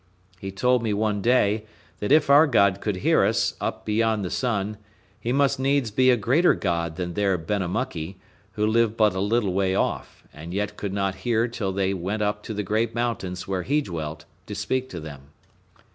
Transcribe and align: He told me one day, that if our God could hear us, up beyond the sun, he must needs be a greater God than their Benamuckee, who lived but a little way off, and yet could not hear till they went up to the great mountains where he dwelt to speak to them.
He 0.39 0.49
told 0.51 0.81
me 0.81 0.95
one 0.95 1.21
day, 1.21 1.63
that 1.99 2.11
if 2.11 2.27
our 2.31 2.47
God 2.47 2.81
could 2.81 2.95
hear 3.05 3.23
us, 3.23 3.53
up 3.61 3.85
beyond 3.85 4.25
the 4.25 4.31
sun, 4.31 4.77
he 5.19 5.31
must 5.31 5.59
needs 5.59 5.91
be 5.91 6.09
a 6.09 6.17
greater 6.17 6.55
God 6.55 6.95
than 6.95 7.13
their 7.13 7.37
Benamuckee, 7.37 8.17
who 8.53 8.65
lived 8.65 8.97
but 8.97 9.13
a 9.13 9.19
little 9.19 9.53
way 9.53 9.75
off, 9.75 10.23
and 10.33 10.55
yet 10.55 10.75
could 10.75 10.91
not 10.91 11.17
hear 11.21 11.47
till 11.47 11.71
they 11.71 11.93
went 11.93 12.23
up 12.23 12.41
to 12.45 12.55
the 12.55 12.63
great 12.63 12.95
mountains 12.95 13.47
where 13.47 13.61
he 13.61 13.79
dwelt 13.79 14.25
to 14.47 14.55
speak 14.55 14.89
to 14.89 14.99
them. 14.99 15.21